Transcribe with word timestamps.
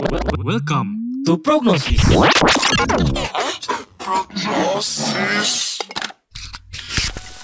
Welcome 0.00 1.20
to 1.28 1.36
Prognosis. 1.36 2.00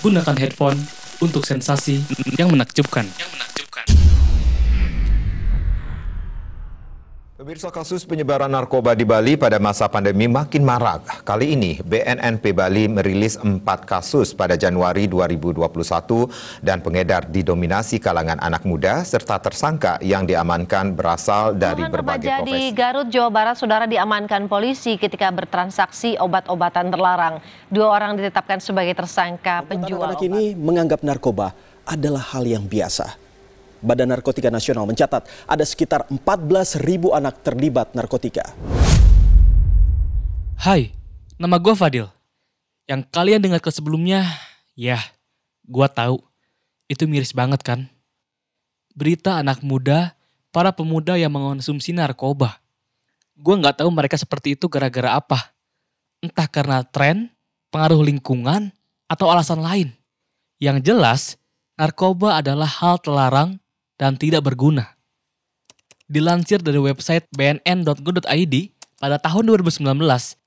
Gunakan 0.01 0.37
headphone 0.41 0.81
untuk 1.21 1.45
sensasi 1.45 2.01
yang 2.41 2.49
menakjubkan. 2.49 3.05
Pemirsa 7.47 7.71
kasus 7.71 8.03
penyebaran 8.03 8.51
narkoba 8.51 8.91
di 8.99 9.07
Bali 9.07 9.39
pada 9.39 9.63
masa 9.63 9.87
pandemi 9.87 10.27
makin 10.27 10.67
marak. 10.67 11.23
Kali 11.23 11.55
ini 11.55 11.79
BNNP 11.79 12.43
Bali 12.51 12.91
merilis 12.91 13.39
empat 13.39 13.87
kasus 13.87 14.35
pada 14.35 14.59
Januari 14.59 15.07
2021 15.07 15.63
dan 16.59 16.83
pengedar 16.83 17.31
didominasi 17.31 18.03
kalangan 18.03 18.43
anak 18.43 18.67
muda 18.67 19.07
serta 19.07 19.39
tersangka 19.39 19.95
yang 20.03 20.27
diamankan 20.27 20.99
berasal 20.99 21.55
dari 21.55 21.87
Puluhan 21.87 21.95
berbagai 21.95 22.27
remaja 22.27 22.43
di 22.43 22.51
profesi. 22.51 22.75
Garut, 22.75 23.09
Jawa 23.15 23.31
Barat, 23.31 23.57
saudara 23.63 23.87
diamankan 23.87 24.51
polisi 24.51 24.99
ketika 24.99 25.31
bertransaksi 25.31 26.19
obat-obatan 26.19 26.91
terlarang. 26.91 27.39
Dua 27.71 27.95
orang 27.95 28.19
ditetapkan 28.19 28.59
sebagai 28.59 28.99
tersangka 28.99 29.63
penjual 29.63 30.03
Anak-anak 30.03 30.19
obat. 30.19 30.35
ini 30.35 30.45
menganggap 30.59 30.99
narkoba 31.07 31.55
adalah 31.87 32.27
hal 32.27 32.43
yang 32.43 32.67
biasa. 32.67 33.26
Badan 33.87 34.11
Narkotika 34.11 34.51
Nasional 34.51 34.83
mencatat 34.83 35.31
ada 35.47 35.63
sekitar 35.63 36.11
14.000 36.11 36.83
anak 37.15 37.39
terlibat 37.47 37.95
narkotika. 37.95 38.43
Hai, 40.59 40.91
nama 41.39 41.63
gue 41.63 41.71
Fadil. 41.79 42.11
Yang 42.91 43.07
kalian 43.15 43.39
dengar 43.39 43.63
ke 43.63 43.71
sebelumnya, 43.71 44.27
ya, 44.75 44.99
gue 45.63 45.87
tahu. 45.87 46.19
Itu 46.91 47.07
miris 47.07 47.31
banget 47.31 47.63
kan? 47.63 47.87
Berita 48.99 49.39
anak 49.39 49.63
muda, 49.63 50.19
para 50.51 50.75
pemuda 50.75 51.15
yang 51.15 51.31
mengonsumsi 51.31 51.95
narkoba. 51.95 52.59
Gue 53.39 53.55
nggak 53.55 53.85
tahu 53.85 53.91
mereka 53.95 54.19
seperti 54.19 54.59
itu 54.59 54.67
gara-gara 54.67 55.15
apa. 55.15 55.55
Entah 56.19 56.51
karena 56.51 56.83
tren, 56.83 57.31
pengaruh 57.71 58.03
lingkungan, 58.03 58.75
atau 59.07 59.31
alasan 59.31 59.63
lain. 59.63 59.95
Yang 60.59 60.79
jelas, 60.83 61.21
narkoba 61.79 62.41
adalah 62.41 62.67
hal 62.67 62.99
terlarang 62.99 63.61
dan 63.97 64.17
tidak 64.17 64.45
berguna. 64.45 64.97
Dilansir 66.07 66.63
dari 66.63 66.79
website 66.79 67.27
bnn.go.id, 67.35 68.55
pada 68.97 69.17
tahun 69.21 69.43
2019 69.53 69.83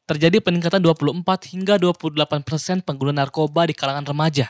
terjadi 0.09 0.38
peningkatan 0.41 0.81
24 0.81 1.22
hingga 1.53 1.78
28 1.78 2.41
persen 2.41 2.81
pengguna 2.81 3.25
narkoba 3.25 3.69
di 3.69 3.78
kalangan 3.78 4.09
remaja. 4.09 4.50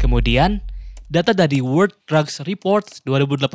Kemudian, 0.00 0.64
data 1.12 1.36
dari 1.36 1.60
World 1.60 1.92
Drugs 2.08 2.40
Report 2.48 2.84
2018 3.04 3.50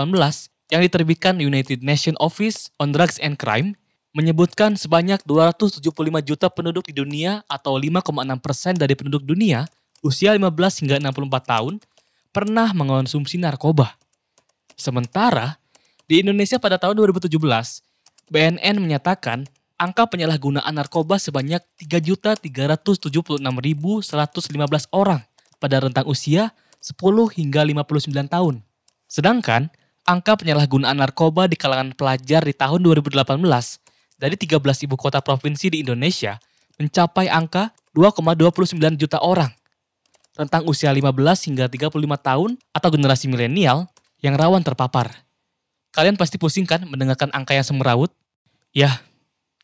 yang 0.69 0.81
diterbitkan 0.85 1.41
United 1.41 1.81
Nations 1.81 2.17
Office 2.21 2.69
on 2.77 2.93
Drugs 2.93 3.17
and 3.17 3.41
Crime 3.41 3.73
menyebutkan 4.13 4.73
sebanyak 4.77 5.21
275 5.25 5.85
juta 6.25 6.49
penduduk 6.49 6.85
di 6.89 6.97
dunia 6.97 7.45
atau 7.45 7.77
5,6 7.77 8.05
persen 8.41 8.73
dari 8.77 8.93
penduduk 8.97 9.21
dunia 9.25 9.69
usia 10.01 10.33
15 10.33 10.81
hingga 10.85 10.95
64 11.09 11.45
tahun 11.45 11.73
pernah 12.29 12.73
mengonsumsi 12.73 13.41
narkoba. 13.41 13.97
Sementara, 14.79 15.59
di 16.07 16.23
Indonesia 16.23 16.55
pada 16.55 16.79
tahun 16.79 16.95
2017, 17.03 17.35
BNN 18.31 18.79
menyatakan 18.79 19.43
angka 19.75 20.07
penyalahgunaan 20.07 20.71
narkoba 20.71 21.19
sebanyak 21.19 21.59
3.376.115 21.83 23.43
orang 24.95 25.19
pada 25.59 25.83
rentang 25.83 26.07
usia 26.07 26.55
10 26.79 26.95
hingga 27.35 27.67
59 27.67 28.31
tahun. 28.31 28.63
Sedangkan, 29.11 29.67
angka 30.07 30.39
penyalahgunaan 30.39 30.95
narkoba 30.95 31.51
di 31.51 31.59
kalangan 31.59 31.91
pelajar 31.91 32.47
di 32.47 32.55
tahun 32.55 32.79
2018 32.79 33.19
dari 34.15 34.35
13 34.39 34.87
ibu 34.87 34.95
kota 34.95 35.19
provinsi 35.19 35.75
di 35.75 35.83
Indonesia 35.83 36.39
mencapai 36.79 37.27
angka 37.27 37.75
2,29 37.91 38.95
juta 38.95 39.19
orang. 39.19 39.51
Rentang 40.39 40.63
usia 40.71 40.87
15 40.87 41.03
hingga 41.51 41.67
35 41.67 41.99
tahun 42.23 42.55
atau 42.71 42.89
generasi 42.95 43.27
milenial 43.27 43.91
yang 44.19 44.35
rawan 44.35 44.63
terpapar. 44.63 45.23
Kalian 45.89 46.19
pasti 46.19 46.37
pusing 46.37 46.67
kan 46.67 46.85
mendengarkan 46.85 47.33
angka 47.33 47.57
yang 47.57 47.65
semerawut? 47.65 48.13
Ya, 48.69 49.01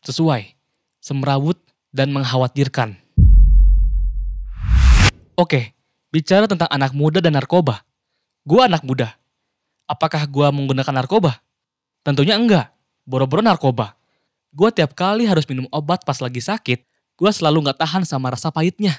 sesuai. 0.02 0.58
Semerawut 0.98 1.60
dan 1.94 2.10
mengkhawatirkan. 2.10 2.98
Oke, 5.36 5.76
bicara 6.10 6.50
tentang 6.50 6.66
anak 6.72 6.90
muda 6.96 7.22
dan 7.22 7.36
narkoba. 7.36 7.84
Gua 8.42 8.66
anak 8.66 8.82
muda. 8.82 9.14
Apakah 9.86 10.26
gua 10.26 10.50
menggunakan 10.50 10.90
narkoba? 10.90 11.38
Tentunya 12.02 12.34
enggak. 12.34 12.74
Boro-boro 13.06 13.44
narkoba. 13.44 13.94
Gua 14.50 14.74
tiap 14.74 14.96
kali 14.98 15.28
harus 15.28 15.46
minum 15.46 15.68
obat 15.70 16.02
pas 16.02 16.18
lagi 16.18 16.40
sakit, 16.40 16.82
gua 17.14 17.30
selalu 17.30 17.68
nggak 17.68 17.78
tahan 17.78 18.02
sama 18.08 18.32
rasa 18.32 18.50
pahitnya. 18.50 18.98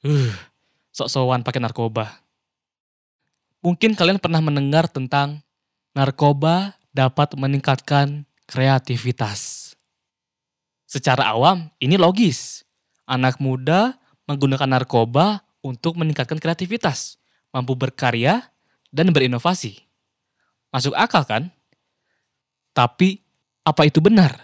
Uh, 0.00 0.32
sok-sokan 0.94 1.42
pakai 1.42 1.60
narkoba. 1.60 2.23
Mungkin 3.64 3.96
kalian 3.96 4.20
pernah 4.20 4.44
mendengar 4.44 4.92
tentang 4.92 5.40
narkoba 5.96 6.76
dapat 6.92 7.32
meningkatkan 7.32 8.28
kreativitas. 8.44 9.72
Secara 10.84 11.32
awam, 11.32 11.72
ini 11.80 11.96
logis. 11.96 12.60
Anak 13.08 13.40
muda 13.40 13.96
menggunakan 14.28 14.68
narkoba 14.68 15.40
untuk 15.64 15.96
meningkatkan 15.96 16.36
kreativitas, 16.36 17.16
mampu 17.56 17.72
berkarya, 17.72 18.44
dan 18.92 19.08
berinovasi. 19.08 19.80
Masuk 20.68 20.92
akal 20.92 21.24
kan? 21.24 21.48
Tapi, 22.76 23.24
apa 23.64 23.88
itu 23.88 24.04
benar? 24.04 24.36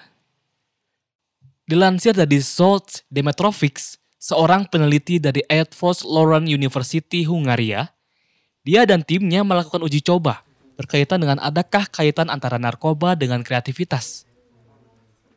Dilansir 1.68 2.16
dari 2.16 2.40
Salt 2.40 3.04
Demetrovics, 3.12 4.00
seorang 4.16 4.64
peneliti 4.64 5.20
dari 5.20 5.44
Edfors 5.44 6.08
Lauren 6.08 6.48
University 6.48 7.28
Hungaria, 7.28 7.92
dia 8.60 8.84
dan 8.84 9.00
timnya 9.00 9.40
melakukan 9.40 9.80
uji 9.80 10.04
coba 10.04 10.44
berkaitan 10.76 11.20
dengan 11.20 11.36
adakah 11.40 11.84
kaitan 11.88 12.32
antara 12.32 12.56
narkoba 12.56 13.12
dengan 13.12 13.44
kreativitas. 13.44 14.24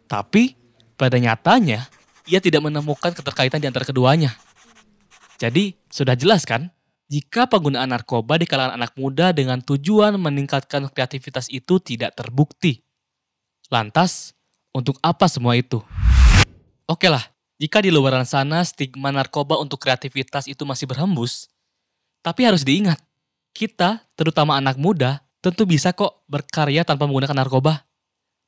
Tapi 0.07 0.55
pada 0.95 1.19
nyatanya 1.19 1.87
ia 2.27 2.39
tidak 2.39 2.63
menemukan 2.63 3.11
keterkaitan 3.11 3.59
di 3.59 3.67
antara 3.67 3.83
keduanya. 3.83 4.35
Jadi 5.35 5.75
sudah 5.91 6.15
jelas 6.15 6.47
kan 6.47 6.71
jika 7.11 7.45
penggunaan 7.51 7.91
narkoba 7.91 8.39
di 8.39 8.47
kalangan 8.47 8.79
anak 8.79 8.95
muda 8.95 9.35
dengan 9.35 9.59
tujuan 9.59 10.15
meningkatkan 10.15 10.87
kreativitas 10.87 11.51
itu 11.51 11.77
tidak 11.83 12.15
terbukti. 12.15 12.79
Lantas, 13.67 14.31
untuk 14.73 14.97
apa 15.03 15.27
semua 15.27 15.53
itu? 15.59 15.83
Oke 16.87 17.11
lah, 17.11 17.21
jika 17.61 17.83
di 17.83 17.93
luar 17.93 18.17
sana 18.25 18.65
stigma 18.65 19.11
narkoba 19.13 19.59
untuk 19.59 19.77
kreativitas 19.83 20.49
itu 20.49 20.65
masih 20.65 20.89
berhembus, 20.89 21.51
tapi 22.25 22.47
harus 22.47 22.65
diingat, 22.65 22.97
kita, 23.53 24.01
terutama 24.17 24.57
anak 24.57 24.75
muda, 24.75 25.21
tentu 25.39 25.63
bisa 25.69 25.93
kok 25.93 26.25
berkarya 26.25 26.81
tanpa 26.81 27.05
menggunakan 27.05 27.37
narkoba. 27.37 27.85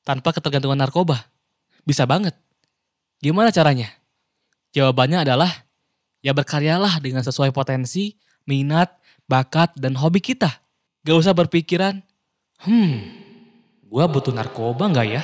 Tanpa 0.01 0.33
ketergantungan 0.33 0.77
narkoba. 0.77 1.29
Bisa 1.85 2.09
banget. 2.09 2.33
Gimana 3.21 3.53
caranya? 3.53 3.89
Jawabannya 4.75 5.23
adalah, 5.23 5.49
ya 6.19 6.35
berkaryalah 6.35 6.99
dengan 6.99 7.23
sesuai 7.23 7.53
potensi, 7.55 8.17
minat, 8.43 8.91
bakat, 9.29 9.73
dan 9.77 9.95
hobi 9.95 10.19
kita. 10.19 10.51
Gak 11.05 11.17
usah 11.21 11.33
berpikiran, 11.37 12.01
hmm, 12.65 12.93
gua 13.87 14.09
butuh 14.09 14.33
narkoba 14.33 14.89
nggak 14.89 15.07
ya? 15.07 15.23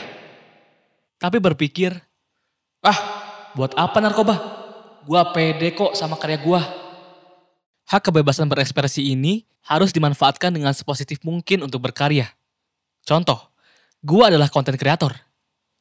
Tapi 1.18 1.38
berpikir, 1.42 1.94
ah, 2.86 3.00
buat 3.58 3.74
apa 3.78 3.98
narkoba? 4.02 4.36
Gua 5.06 5.34
pede 5.34 5.74
kok 5.74 5.98
sama 5.98 6.18
karya 6.18 6.42
gua. 6.42 6.81
Hak 7.92 8.08
kebebasan 8.08 8.48
berekspresi 8.48 9.12
ini 9.12 9.44
harus 9.68 9.92
dimanfaatkan 9.92 10.48
dengan 10.56 10.72
sepositif 10.72 11.20
mungkin 11.28 11.60
untuk 11.60 11.84
berkarya. 11.84 12.32
Contoh, 13.04 13.52
gua 14.00 14.32
adalah 14.32 14.48
konten 14.48 14.80
kreator. 14.80 15.12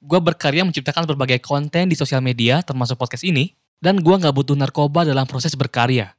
Gua 0.03 0.19
berkarya 0.19 0.67
menciptakan 0.67 1.07
berbagai 1.07 1.39
konten 1.39 1.87
di 1.87 1.95
sosial 1.95 2.19
media 2.19 2.67
termasuk 2.67 2.99
podcast 2.99 3.23
ini, 3.23 3.55
dan 3.79 4.03
gua 4.03 4.19
nggak 4.19 4.35
butuh 4.35 4.59
narkoba 4.59 5.07
dalam 5.07 5.23
proses 5.23 5.55
berkarya. 5.55 6.19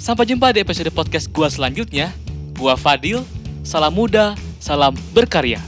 Sampai 0.00 0.24
jumpa 0.24 0.56
di 0.56 0.64
episode 0.64 0.88
podcast 0.88 1.28
gua 1.36 1.52
selanjutnya. 1.52 2.08
Gua 2.56 2.80
Fadil, 2.80 3.28
salam 3.60 3.92
muda, 3.92 4.40
salam 4.56 4.96
berkarya. 5.12 5.60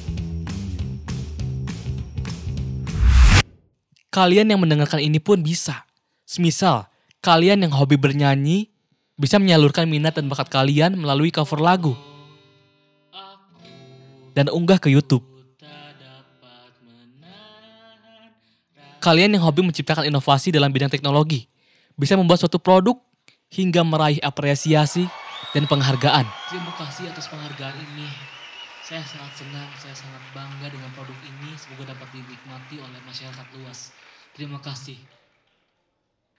Kalian 4.08 4.48
yang 4.48 4.64
mendengarkan 4.64 5.04
ini 5.04 5.20
pun 5.20 5.44
bisa. 5.44 5.84
Semisal, 6.24 6.88
kalian 7.20 7.68
yang 7.68 7.76
hobi 7.76 8.00
bernyanyi 8.00 8.77
bisa 9.18 9.36
menyalurkan 9.42 9.90
minat 9.90 10.14
dan 10.14 10.30
bakat 10.30 10.46
kalian 10.46 10.94
melalui 10.94 11.34
cover 11.34 11.58
lagu 11.58 11.98
dan 14.38 14.46
unggah 14.54 14.78
ke 14.78 14.86
YouTube. 14.86 15.26
Kalian 19.02 19.34
yang 19.34 19.42
hobi 19.42 19.66
menciptakan 19.66 20.06
inovasi 20.06 20.54
dalam 20.54 20.70
bidang 20.70 20.90
teknologi 20.90 21.50
bisa 21.98 22.14
membuat 22.14 22.38
suatu 22.38 22.62
produk 22.62 22.94
hingga 23.50 23.82
meraih 23.82 24.22
apresiasi 24.22 25.10
dan 25.50 25.66
penghargaan. 25.66 26.26
Terima 26.50 26.72
kasih 26.78 27.10
atas 27.10 27.26
penghargaan 27.26 27.74
ini. 27.74 28.06
Saya 28.82 29.04
sangat 29.04 29.34
senang, 29.36 29.68
saya 29.76 29.94
sangat 29.94 30.22
bangga 30.32 30.70
dengan 30.70 30.90
produk 30.94 31.18
ini. 31.26 31.52
Semoga 31.58 31.94
dapat 31.94 32.08
dinikmati 32.14 32.78
oleh 32.80 33.00
masyarakat 33.04 33.46
luas. 33.58 33.92
Terima 34.34 34.58
kasih. 34.62 35.17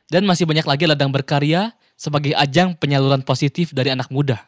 Dan 0.10 0.26
masih 0.26 0.50
banyak 0.50 0.66
lagi 0.66 0.90
ladang 0.90 1.14
berkarya 1.14 1.78
sebagai 1.94 2.34
ajang 2.34 2.74
penyaluran 2.74 3.22
positif 3.22 3.70
dari 3.78 3.94
anak 3.94 4.10
muda. 4.10 4.42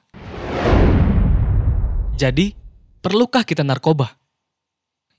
Jadi, 2.18 2.58
perlukah 3.06 3.46
kita 3.46 3.62
narkoba? 3.62 4.18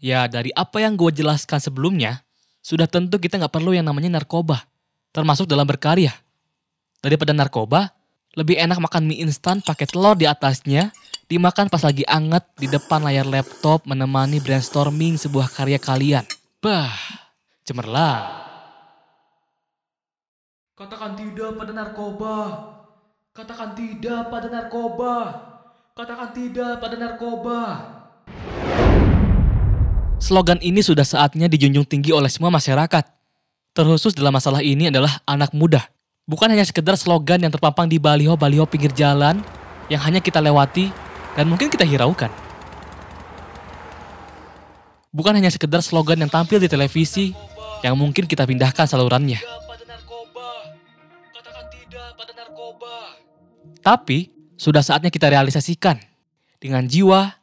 Ya, 0.02 0.26
dari 0.26 0.50
apa 0.58 0.82
yang 0.82 0.98
gue 0.98 1.14
jelaskan 1.14 1.62
sebelumnya, 1.62 2.26
sudah 2.58 2.90
tentu 2.90 3.22
kita 3.22 3.38
nggak 3.38 3.54
perlu 3.54 3.70
yang 3.70 3.86
namanya 3.86 4.18
narkoba, 4.18 4.66
termasuk 5.14 5.46
dalam 5.46 5.62
berkarya. 5.62 6.10
Daripada 6.98 7.30
narkoba, 7.30 7.94
lebih 8.34 8.58
enak 8.58 8.82
makan 8.82 9.06
mie 9.06 9.22
instan 9.22 9.62
pakai 9.62 9.86
telur 9.86 10.18
di 10.18 10.26
atasnya, 10.26 10.90
dimakan 11.30 11.70
pas 11.70 11.86
lagi 11.86 12.02
anget 12.10 12.42
di 12.58 12.66
depan 12.66 13.06
layar 13.06 13.30
laptop 13.30 13.86
menemani 13.86 14.42
brainstorming 14.42 15.14
sebuah 15.22 15.46
karya 15.54 15.78
kalian. 15.78 16.26
Bah, 16.58 16.90
cemerlang. 17.62 18.51
Katakan 20.82 21.14
tidak 21.14 21.54
pada 21.54 21.70
narkoba. 21.70 22.36
Katakan 23.30 23.70
tidak 23.78 24.26
pada 24.34 24.50
narkoba. 24.50 25.14
Katakan 25.94 26.34
tidak 26.34 26.82
pada 26.82 26.96
narkoba. 26.98 27.58
Slogan 30.18 30.58
ini 30.58 30.82
sudah 30.82 31.06
saatnya 31.06 31.46
dijunjung 31.46 31.86
tinggi 31.86 32.10
oleh 32.10 32.26
semua 32.26 32.50
masyarakat. 32.50 33.06
Terkhusus 33.78 34.10
dalam 34.10 34.34
masalah 34.34 34.58
ini 34.58 34.90
adalah 34.90 35.22
anak 35.22 35.54
muda. 35.54 35.86
Bukan 36.26 36.50
hanya 36.50 36.66
sekedar 36.66 36.98
slogan 36.98 37.46
yang 37.46 37.54
terpampang 37.54 37.86
di 37.86 38.02
baliho-baliho 38.02 38.66
pinggir 38.66 38.90
jalan 38.90 39.38
yang 39.86 40.02
hanya 40.02 40.18
kita 40.18 40.42
lewati 40.42 40.90
dan 41.38 41.46
mungkin 41.46 41.70
kita 41.70 41.86
hiraukan. 41.86 42.34
Bukan 45.14 45.30
hanya 45.38 45.54
sekedar 45.54 45.78
slogan 45.78 46.26
yang 46.26 46.32
tampil 46.34 46.58
di 46.58 46.66
televisi 46.66 47.30
yang 47.86 47.94
mungkin 47.94 48.26
kita 48.26 48.42
pindahkan 48.42 48.90
salurannya. 48.90 49.62
Tapi 53.82 54.30
sudah 54.54 54.84
saatnya 54.84 55.10
kita 55.10 55.26
realisasikan 55.26 55.98
dengan 56.62 56.86
jiwa 56.86 57.34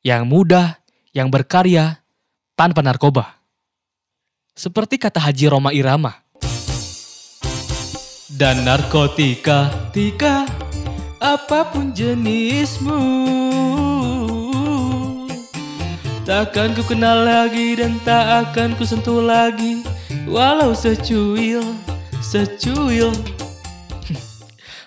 yang 0.00 0.24
muda, 0.24 0.80
yang 1.12 1.28
berkarya, 1.28 2.00
tanpa 2.56 2.80
narkoba. 2.80 3.36
Seperti 4.54 4.96
kata 4.96 5.20
Haji 5.20 5.46
Roma 5.50 5.74
Irama. 5.74 6.24
Dan 8.34 8.64
narkotika, 8.64 9.70
tika, 9.92 10.48
apa 11.20 11.68
pun 11.70 11.92
jenismu. 11.92 13.00
Takkan 16.24 16.72
ku 16.72 16.80
kenal 16.88 17.28
lagi 17.28 17.76
dan 17.76 18.00
tak 18.00 18.48
akan 18.48 18.72
ku 18.80 18.88
sentuh 18.88 19.20
lagi. 19.20 19.84
Walau 20.24 20.72
secuil, 20.72 21.60
secuil. 22.24 23.12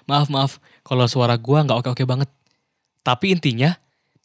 Maaf, 0.07 0.27
maaf 0.31 0.51
kalau 0.81 1.06
suara 1.06 1.36
gua 1.36 1.62
nggak 1.68 1.83
oke-oke 1.83 2.04
banget. 2.07 2.30
Tapi 3.04 3.36
intinya, 3.36 3.75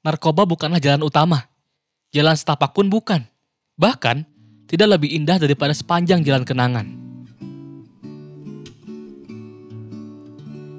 narkoba 0.02 0.46
bukanlah 0.46 0.82
jalan 0.82 1.06
utama. 1.06 1.46
Jalan 2.14 2.34
setapak 2.34 2.74
pun 2.74 2.90
bukan. 2.90 3.22
Bahkan, 3.78 4.26
tidak 4.66 4.98
lebih 4.98 5.12
indah 5.12 5.36
daripada 5.38 5.70
sepanjang 5.76 6.24
jalan 6.24 6.42
kenangan. 6.42 6.86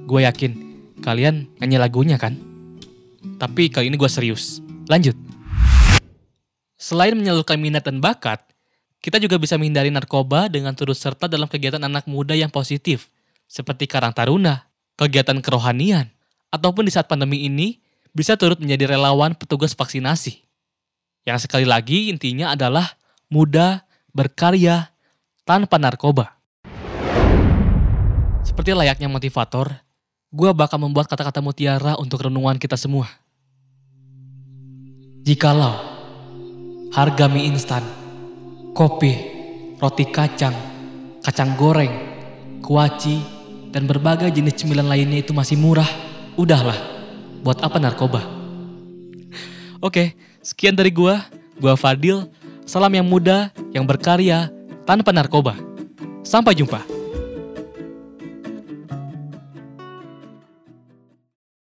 Gue 0.04 0.26
yakin 0.28 0.52
kalian 1.00 1.48
nyanyi 1.58 1.78
lagunya 1.80 2.18
kan? 2.20 2.36
Tapi 3.40 3.72
kali 3.72 3.88
ini 3.88 3.96
gue 3.96 4.12
serius. 4.12 4.60
Lanjut. 4.92 5.16
Selain 6.76 7.16
menyalurkan 7.16 7.56
minat 7.56 7.88
dan 7.88 8.04
bakat, 8.04 8.44
kita 9.00 9.16
juga 9.20 9.40
bisa 9.40 9.56
menghindari 9.56 9.92
narkoba 9.92 10.52
dengan 10.52 10.76
turut 10.76 10.96
serta 11.00 11.32
dalam 11.32 11.48
kegiatan 11.48 11.80
anak 11.80 12.04
muda 12.08 12.36
yang 12.36 12.52
positif, 12.52 13.08
seperti 13.48 13.88
Karang 13.88 14.12
Taruna, 14.12 14.68
kegiatan 15.00 15.40
kerohanian, 15.42 16.10
ataupun 16.54 16.86
di 16.86 16.92
saat 16.94 17.10
pandemi 17.10 17.46
ini 17.46 17.82
bisa 18.14 18.38
turut 18.38 18.62
menjadi 18.62 18.94
relawan 18.94 19.34
petugas 19.34 19.74
vaksinasi. 19.74 20.46
Yang 21.26 21.50
sekali 21.50 21.66
lagi 21.66 22.14
intinya 22.14 22.54
adalah 22.54 23.00
muda, 23.32 23.88
berkarya, 24.14 24.94
tanpa 25.44 25.82
narkoba. 25.82 26.38
Seperti 28.44 28.76
layaknya 28.76 29.10
motivator, 29.10 29.82
gue 30.30 30.50
bakal 30.54 30.78
membuat 30.78 31.08
kata-kata 31.10 31.40
mutiara 31.42 31.98
untuk 31.98 32.28
renungan 32.28 32.60
kita 32.60 32.78
semua. 32.78 33.08
Jikalau 35.24 35.80
harga 36.92 37.26
mie 37.32 37.48
instan, 37.48 37.82
kopi, 38.76 39.16
roti 39.80 40.06
kacang, 40.12 40.54
kacang 41.24 41.56
goreng, 41.56 41.96
kuaci, 42.60 43.33
dan 43.74 43.90
berbagai 43.90 44.30
jenis 44.30 44.62
cemilan 44.62 44.86
lainnya 44.86 45.26
itu 45.26 45.34
masih 45.34 45.58
murah, 45.58 45.90
udahlah, 46.38 46.78
buat 47.42 47.58
apa 47.66 47.82
narkoba? 47.82 48.22
Oke, 49.82 50.14
sekian 50.46 50.78
dari 50.78 50.94
gua, 50.94 51.26
gua 51.58 51.74
Fadil. 51.74 52.30
Salam 52.64 52.94
yang 52.96 53.04
muda, 53.04 53.52
yang 53.76 53.84
berkarya, 53.84 54.48
tanpa 54.88 55.12
narkoba. 55.12 55.58
Sampai 56.24 56.56
jumpa. 56.56 56.93